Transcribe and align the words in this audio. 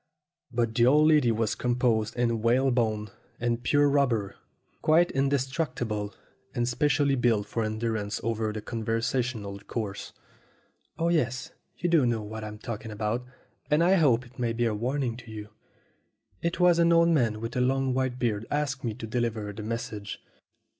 But 0.51 0.73
the 0.73 0.87
old 0.87 1.07
lady 1.09 1.31
was 1.31 1.53
composed 1.53 2.17
of 2.17 2.39
whalebone 2.39 3.11
and 3.39 3.39
A 3.39 3.39
MODEL 3.39 3.39
MAN 3.49 3.57
33 3.57 3.69
pure 3.69 3.87
rubber, 3.89 4.35
quite 4.81 5.11
indestructible, 5.11 6.15
and 6.55 6.67
specially 6.67 7.13
built 7.13 7.45
for 7.45 7.63
endurance 7.63 8.19
over 8.23 8.51
the 8.51 8.63
conversational 8.63 9.59
course. 9.59 10.11
"Oh, 10.97 11.09
yes, 11.09 11.51
you 11.77 11.87
do 11.87 12.07
know 12.07 12.23
what 12.23 12.43
I'm 12.43 12.57
talking 12.57 12.89
about, 12.89 13.27
and 13.69 13.83
I 13.83 13.93
hope 13.93 14.25
it 14.25 14.39
may 14.39 14.53
be 14.53 14.65
a 14.65 14.73
warning 14.73 15.17
to 15.17 15.29
you. 15.29 15.49
It 16.41 16.59
was 16.59 16.79
an 16.79 16.91
old 16.91 17.09
man 17.09 17.39
with 17.39 17.55
a 17.55 17.61
long 17.61 17.93
white 17.93 18.17
beard 18.17 18.47
asked 18.49 18.83
me 18.83 18.95
to 18.95 19.05
deliver 19.05 19.53
the 19.53 19.61
mes 19.61 19.83
sage. 19.83 20.19